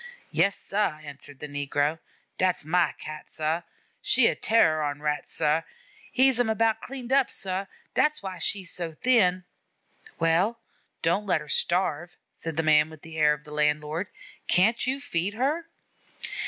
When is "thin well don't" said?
8.93-11.27